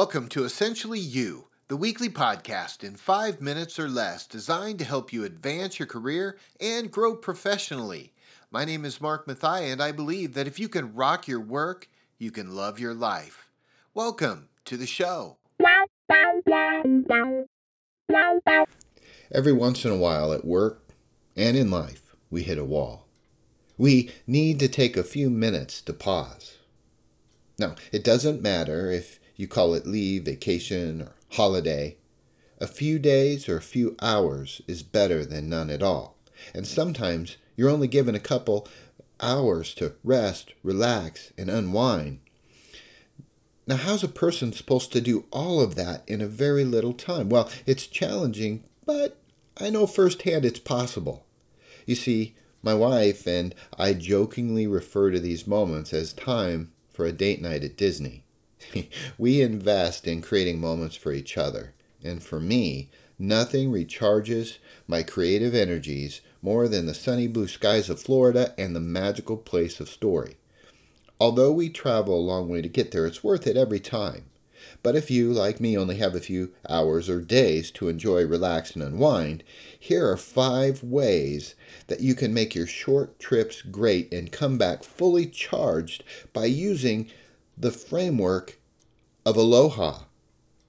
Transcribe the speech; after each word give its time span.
Welcome 0.00 0.28
to 0.28 0.44
Essentially 0.44 0.98
You, 0.98 1.48
the 1.68 1.76
weekly 1.76 2.08
podcast 2.08 2.82
in 2.82 2.96
five 2.96 3.42
minutes 3.42 3.78
or 3.78 3.86
less 3.86 4.26
designed 4.26 4.78
to 4.78 4.84
help 4.86 5.12
you 5.12 5.24
advance 5.24 5.78
your 5.78 5.86
career 5.86 6.38
and 6.58 6.90
grow 6.90 7.14
professionally. 7.14 8.14
My 8.50 8.64
name 8.64 8.86
is 8.86 8.98
Mark 8.98 9.26
Mathai, 9.26 9.70
and 9.70 9.82
I 9.82 9.92
believe 9.92 10.32
that 10.32 10.46
if 10.46 10.58
you 10.58 10.70
can 10.70 10.94
rock 10.94 11.28
your 11.28 11.38
work, 11.38 11.86
you 12.16 12.30
can 12.30 12.56
love 12.56 12.80
your 12.80 12.94
life. 12.94 13.50
Welcome 13.92 14.48
to 14.64 14.78
the 14.78 14.86
show. 14.86 15.36
Every 19.30 19.52
once 19.52 19.84
in 19.84 19.92
a 19.92 19.98
while 19.98 20.32
at 20.32 20.46
work 20.46 20.82
and 21.36 21.58
in 21.58 21.70
life, 21.70 22.16
we 22.30 22.42
hit 22.42 22.56
a 22.56 22.64
wall. 22.64 23.06
We 23.76 24.10
need 24.26 24.60
to 24.60 24.68
take 24.68 24.96
a 24.96 25.04
few 25.04 25.28
minutes 25.28 25.82
to 25.82 25.92
pause. 25.92 26.56
Now, 27.58 27.74
it 27.92 28.02
doesn't 28.02 28.40
matter 28.40 28.90
if 28.90 29.19
you 29.40 29.48
call 29.48 29.72
it 29.74 29.86
leave, 29.86 30.24
vacation, 30.24 31.00
or 31.02 31.12
holiday. 31.30 31.96
A 32.60 32.66
few 32.66 32.98
days 32.98 33.48
or 33.48 33.56
a 33.56 33.62
few 33.62 33.96
hours 34.02 34.60
is 34.68 34.82
better 34.82 35.24
than 35.24 35.48
none 35.48 35.70
at 35.70 35.82
all. 35.82 36.18
And 36.52 36.66
sometimes 36.66 37.38
you're 37.56 37.70
only 37.70 37.88
given 37.88 38.14
a 38.14 38.20
couple 38.20 38.68
hours 39.18 39.72
to 39.74 39.94
rest, 40.04 40.52
relax, 40.62 41.32
and 41.38 41.48
unwind. 41.48 42.20
Now, 43.66 43.76
how's 43.76 44.02
a 44.02 44.08
person 44.08 44.52
supposed 44.52 44.92
to 44.92 45.00
do 45.00 45.24
all 45.30 45.60
of 45.60 45.74
that 45.74 46.02
in 46.06 46.20
a 46.20 46.26
very 46.26 46.64
little 46.64 46.92
time? 46.92 47.30
Well, 47.30 47.50
it's 47.64 47.86
challenging, 47.86 48.64
but 48.84 49.16
I 49.56 49.70
know 49.70 49.86
firsthand 49.86 50.44
it's 50.44 50.58
possible. 50.58 51.24
You 51.86 51.94
see, 51.94 52.34
my 52.62 52.74
wife 52.74 53.26
and 53.26 53.54
I 53.78 53.94
jokingly 53.94 54.66
refer 54.66 55.10
to 55.10 55.20
these 55.20 55.46
moments 55.46 55.94
as 55.94 56.12
time 56.12 56.72
for 56.92 57.06
a 57.06 57.12
date 57.12 57.40
night 57.40 57.64
at 57.64 57.78
Disney. 57.78 58.24
we 59.18 59.40
invest 59.40 60.06
in 60.06 60.22
creating 60.22 60.60
moments 60.60 60.96
for 60.96 61.12
each 61.12 61.36
other. 61.36 61.72
And 62.02 62.22
for 62.22 62.40
me, 62.40 62.88
nothing 63.18 63.70
recharges 63.70 64.58
my 64.86 65.02
creative 65.02 65.54
energies 65.54 66.20
more 66.42 66.68
than 66.68 66.86
the 66.86 66.94
sunny 66.94 67.26
blue 67.26 67.48
skies 67.48 67.90
of 67.90 68.00
Florida 68.00 68.54
and 68.56 68.74
the 68.74 68.80
magical 68.80 69.36
place 69.36 69.80
of 69.80 69.88
Story. 69.88 70.36
Although 71.18 71.52
we 71.52 71.68
travel 71.68 72.18
a 72.18 72.20
long 72.20 72.48
way 72.48 72.62
to 72.62 72.68
get 72.68 72.92
there, 72.92 73.06
it's 73.06 73.22
worth 73.22 73.46
it 73.46 73.56
every 73.56 73.80
time. 73.80 74.24
But 74.82 74.96
if 74.96 75.10
you, 75.10 75.32
like 75.32 75.60
me, 75.60 75.76
only 75.76 75.96
have 75.96 76.14
a 76.14 76.20
few 76.20 76.52
hours 76.68 77.08
or 77.08 77.20
days 77.20 77.70
to 77.72 77.88
enjoy, 77.88 78.26
relax, 78.26 78.74
and 78.74 78.82
unwind, 78.82 79.42
here 79.78 80.08
are 80.08 80.16
five 80.16 80.82
ways 80.82 81.54
that 81.88 82.00
you 82.00 82.14
can 82.14 82.32
make 82.32 82.54
your 82.54 82.66
short 82.66 83.18
trips 83.18 83.60
great 83.62 84.12
and 84.12 84.32
come 84.32 84.56
back 84.56 84.82
fully 84.82 85.26
charged 85.26 86.04
by 86.32 86.46
using 86.46 87.10
the 87.60 87.70
framework 87.70 88.58
of 89.26 89.36
aloha. 89.36 90.04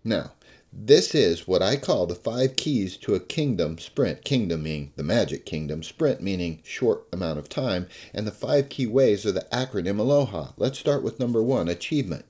Now, 0.03 0.34
this 0.73 1.16
is 1.16 1.47
what 1.47 1.61
I 1.61 1.78
call 1.78 2.06
the 2.06 2.16
five 2.16 2.58
keys 2.58 2.97
to 2.97 3.16
a 3.16 3.20
kingdom 3.22 3.78
sprint. 3.78 4.25
Kingdom 4.25 4.64
meaning 4.64 4.92
the 4.97 5.03
magic 5.03 5.45
kingdom, 5.45 5.84
sprint 5.84 6.22
meaning 6.22 6.59
short 6.66 7.08
amount 7.14 7.39
of 7.39 7.47
time, 7.47 7.88
and 8.14 8.28
the 8.28 8.31
five 8.31 8.67
key 8.67 8.88
ways 8.88 9.25
are 9.25 9.31
the 9.31 9.47
acronym 9.53 10.00
aloha. 10.00 10.50
Let's 10.58 10.80
start 10.80 11.02
with 11.02 11.17
number 11.17 11.42
one 11.42 11.69
achievement. 11.69 12.25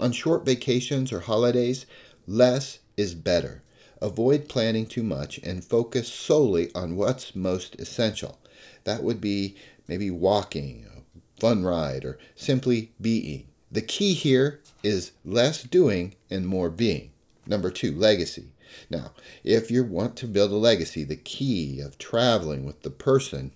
On 0.00 0.10
short 0.10 0.44
vacations 0.44 1.12
or 1.12 1.20
holidays, 1.20 1.86
less 2.26 2.80
is 2.96 3.14
better. 3.14 3.62
Avoid 4.02 4.48
planning 4.48 4.86
too 4.86 5.04
much 5.04 5.38
and 5.44 5.62
focus 5.62 6.12
solely 6.12 6.74
on 6.74 6.96
what's 6.96 7.36
most 7.36 7.76
essential. 7.76 8.40
That 8.82 9.04
would 9.04 9.20
be 9.20 9.54
maybe 9.86 10.10
walking, 10.10 10.84
a 10.84 11.40
fun 11.40 11.62
ride, 11.62 12.04
or 12.04 12.18
simply 12.34 12.90
being. 13.00 13.49
The 13.72 13.82
key 13.82 14.14
here 14.14 14.60
is 14.82 15.12
less 15.24 15.62
doing 15.62 16.16
and 16.28 16.44
more 16.44 16.70
being. 16.70 17.12
Number 17.46 17.70
two, 17.70 17.92
legacy. 17.92 18.46
Now, 18.88 19.12
if 19.44 19.70
you 19.70 19.84
want 19.84 20.16
to 20.16 20.26
build 20.26 20.50
a 20.50 20.56
legacy, 20.56 21.04
the 21.04 21.16
key 21.16 21.80
of 21.80 21.96
traveling 21.96 22.64
with 22.64 22.82
the 22.82 22.90
person, 22.90 23.52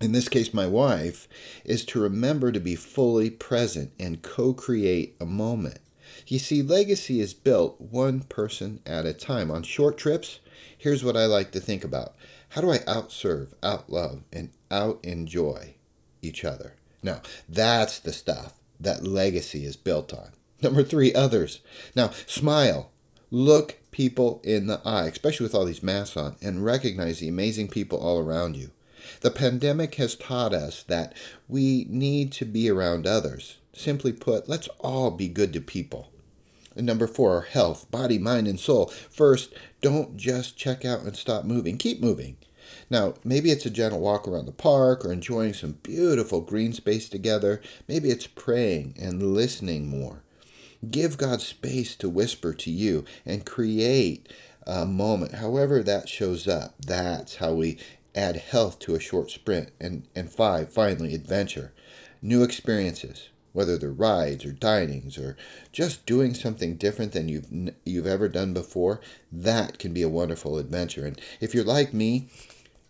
in 0.00 0.10
this 0.10 0.28
case 0.28 0.52
my 0.52 0.66
wife, 0.66 1.28
is 1.64 1.84
to 1.86 2.00
remember 2.00 2.50
to 2.50 2.58
be 2.58 2.74
fully 2.74 3.30
present 3.30 3.92
and 3.98 4.22
co 4.22 4.52
create 4.52 5.14
a 5.20 5.26
moment. 5.26 5.78
You 6.26 6.40
see, 6.40 6.60
legacy 6.60 7.20
is 7.20 7.32
built 7.32 7.80
one 7.80 8.22
person 8.22 8.80
at 8.84 9.06
a 9.06 9.12
time. 9.12 9.52
On 9.52 9.62
short 9.62 9.96
trips, 9.96 10.40
here's 10.76 11.04
what 11.04 11.16
I 11.16 11.26
like 11.26 11.52
to 11.52 11.60
think 11.60 11.84
about 11.84 12.16
How 12.50 12.60
do 12.60 12.72
I 12.72 12.78
outserve, 12.78 13.54
outlove, 13.62 14.22
and 14.32 14.50
out 14.68 14.98
enjoy 15.04 15.74
each 16.22 16.44
other? 16.44 16.74
Now, 17.04 17.22
that's 17.48 18.00
the 18.00 18.12
stuff 18.12 18.54
that 18.82 19.06
legacy 19.06 19.64
is 19.64 19.76
built 19.76 20.12
on. 20.12 20.32
Number 20.62 20.82
three, 20.82 21.12
others. 21.12 21.60
Now, 21.94 22.10
smile. 22.26 22.90
Look 23.30 23.78
people 23.90 24.40
in 24.44 24.66
the 24.66 24.80
eye, 24.84 25.06
especially 25.06 25.44
with 25.44 25.54
all 25.54 25.64
these 25.64 25.82
masks 25.82 26.16
on, 26.16 26.36
and 26.42 26.64
recognize 26.64 27.20
the 27.20 27.28
amazing 27.28 27.68
people 27.68 27.98
all 27.98 28.20
around 28.20 28.56
you. 28.56 28.70
The 29.20 29.30
pandemic 29.30 29.96
has 29.96 30.14
taught 30.14 30.54
us 30.54 30.82
that 30.84 31.14
we 31.48 31.86
need 31.88 32.32
to 32.32 32.44
be 32.44 32.70
around 32.70 33.06
others. 33.06 33.56
Simply 33.72 34.12
put, 34.12 34.48
let's 34.48 34.68
all 34.80 35.10
be 35.10 35.28
good 35.28 35.52
to 35.54 35.60
people. 35.60 36.10
And 36.76 36.86
number 36.86 37.06
four, 37.06 37.34
our 37.34 37.42
health, 37.42 37.90
body, 37.90 38.18
mind, 38.18 38.48
and 38.48 38.58
soul. 38.58 38.86
First, 38.86 39.52
don't 39.80 40.16
just 40.16 40.56
check 40.56 40.84
out 40.84 41.00
and 41.02 41.16
stop 41.16 41.44
moving. 41.44 41.76
Keep 41.78 42.00
moving. 42.00 42.36
Now, 42.90 43.14
maybe 43.24 43.50
it's 43.50 43.66
a 43.66 43.70
gentle 43.70 44.00
walk 44.00 44.26
around 44.28 44.46
the 44.46 44.52
park 44.52 45.04
or 45.04 45.12
enjoying 45.12 45.54
some 45.54 45.78
beautiful 45.82 46.40
green 46.40 46.72
space 46.72 47.08
together. 47.08 47.60
Maybe 47.88 48.10
it's 48.10 48.26
praying 48.26 48.96
and 49.00 49.34
listening 49.34 49.88
more. 49.88 50.22
Give 50.90 51.16
God 51.16 51.40
space 51.40 51.94
to 51.96 52.08
whisper 52.08 52.52
to 52.54 52.70
you 52.70 53.04
and 53.24 53.46
create 53.46 54.28
a 54.66 54.84
moment, 54.84 55.36
however 55.36 55.82
that 55.82 56.08
shows 56.08 56.48
up. 56.48 56.74
That's 56.80 57.36
how 57.36 57.54
we 57.54 57.78
add 58.14 58.36
health 58.36 58.78
to 58.80 58.94
a 58.94 59.00
short 59.00 59.30
sprint. 59.30 59.70
And, 59.80 60.06
and 60.14 60.30
five, 60.30 60.72
finally, 60.72 61.14
adventure. 61.14 61.72
New 62.20 62.42
experiences, 62.42 63.28
whether 63.52 63.76
they're 63.76 63.90
rides 63.90 64.44
or 64.44 64.52
dinings 64.52 65.18
or 65.18 65.36
just 65.72 66.06
doing 66.06 66.34
something 66.34 66.76
different 66.76 67.12
than 67.12 67.28
you've, 67.28 67.46
you've 67.84 68.06
ever 68.06 68.28
done 68.28 68.52
before, 68.52 69.00
that 69.30 69.78
can 69.78 69.92
be 69.92 70.02
a 70.02 70.08
wonderful 70.08 70.58
adventure. 70.58 71.06
And 71.06 71.20
if 71.40 71.54
you're 71.54 71.64
like 71.64 71.92
me, 71.92 72.28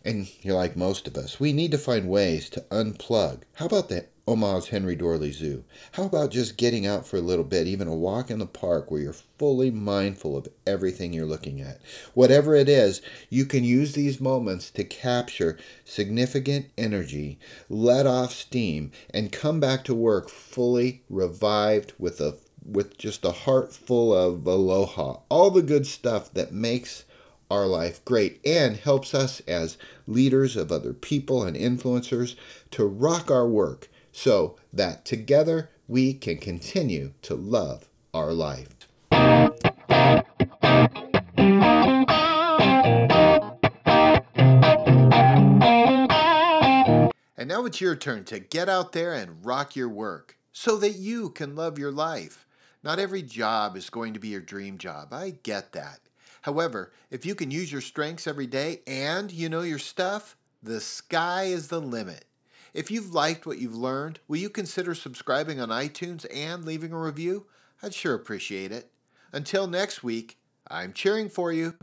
and 0.05 0.29
you're 0.43 0.57
like 0.57 0.77
most 0.77 1.07
of 1.07 1.17
us, 1.17 1.39
we 1.39 1.53
need 1.53 1.71
to 1.71 1.79
find 1.79 2.09
ways 2.09 2.51
to 2.51 2.61
unplug. 2.71 3.43
How 3.55 3.67
about 3.67 3.89
the 3.89 4.07
Omaha's 4.29 4.69
Henry 4.69 4.95
Doorly 4.95 5.33
Zoo? 5.33 5.65
How 5.93 6.05
about 6.05 6.31
just 6.31 6.57
getting 6.57 6.87
out 6.87 7.05
for 7.05 7.17
a 7.17 7.21
little 7.21 7.45
bit, 7.45 7.67
even 7.67 7.89
a 7.89 7.95
walk 7.95 8.31
in 8.31 8.39
the 8.39 8.47
park 8.47 8.89
where 8.89 9.01
you're 9.01 9.13
fully 9.13 9.73
mindful 9.73 10.37
of 10.37 10.47
everything 10.65 11.13
you're 11.13 11.27
looking 11.27 11.61
at? 11.61 11.81
Whatever 12.15 12.55
it 12.55 12.69
is, 12.69 13.03
you 13.31 13.45
can 13.45 13.65
use 13.65 13.95
these 13.95 14.21
moments 14.21 14.71
to 14.71 14.85
capture 14.85 15.59
significant 15.85 16.67
energy, 16.79 17.41
let 17.69 18.07
off 18.07 18.33
steam, 18.33 18.93
and 19.13 19.33
come 19.33 19.59
back 19.59 19.83
to 19.85 19.95
work 19.95 20.29
fully 20.29 21.03
revived 21.11 21.93
with 21.99 22.21
a 22.21 22.37
with 22.65 22.97
just 22.97 23.25
a 23.25 23.33
heart 23.33 23.73
full 23.73 24.15
of 24.15 24.47
aloha, 24.47 25.19
all 25.29 25.51
the 25.51 25.63
good 25.63 25.85
stuff 25.85 26.33
that 26.33 26.53
makes 26.53 27.05
our 27.51 27.67
life 27.67 28.05
great 28.05 28.41
and 28.47 28.77
helps 28.77 29.15
us 29.15 29.41
as 29.49 29.77
leaders 30.07 30.57
of 30.57 30.71
other 30.71 30.93
people 30.93 31.43
and 31.43 31.57
influencers 31.57 32.37
to 32.71 32.87
rock 32.87 33.29
our 33.29 33.49
work 33.49 33.89
so 34.13 34.57
that 34.73 35.05
together 35.05 35.71
we 35.89 36.15
can 36.15 36.37
continue 36.37 37.13
to 37.23 37.35
love 37.35 37.89
our 38.15 38.33
life. 38.33 38.69
And 47.37 47.49
now 47.49 47.65
it's 47.65 47.81
your 47.81 47.97
turn 47.97 48.25
to 48.27 48.39
get 48.39 48.69
out 48.69 48.93
there 48.93 49.15
and 49.15 49.45
rock 49.45 49.75
your 49.75 49.89
work 49.89 50.37
so 50.53 50.77
that 50.77 50.93
you 50.93 51.31
can 51.31 51.57
love 51.57 51.79
your 51.79 51.91
life. 51.91 52.47
Not 52.85 52.99
every 52.99 53.23
job 53.23 53.77
is 53.77 53.91
going 53.91 54.15
to 54.15 54.21
be 54.21 54.29
your 54.29 54.41
dream 54.41 54.79
job. 54.79 55.13
I 55.13 55.35
get 55.43 55.73
that. 55.73 56.01
However, 56.43 56.93
if 57.11 57.25
you 57.25 57.35
can 57.35 57.51
use 57.51 57.73
your 57.73 57.81
strengths 57.81 58.27
every 58.27 58.47
day 58.47 58.81
and 58.87 59.33
you 59.33 59.49
know 59.49 59.63
your 59.63 59.79
stuff, 59.79 60.37
the 60.63 60.81
sky 60.81 61.45
is 61.45 61.69
the 61.69 61.81
limit. 61.81 62.25
If 62.75 62.91
you've 62.91 63.13
liked 63.13 63.45
what 63.45 63.59
you've 63.59 63.77
learned, 63.77 64.21
will 64.29 64.39
you 64.39 64.49
consider 64.49 64.95
subscribing 64.95 65.61
on 65.61 65.69
iTunes 65.69 66.25
and 66.35 66.65
leaving 66.65 66.93
a 66.93 66.99
review? 66.99 67.47
I'd 67.83 67.93
sure 67.93 68.15
appreciate 68.15 68.73
it. 68.73 68.91
Until 69.33 69.67
next 69.67 70.03
week, 70.03 70.39
I'm 70.69 70.93
cheering 70.93 71.29
for 71.29 71.53
you. 71.53 71.75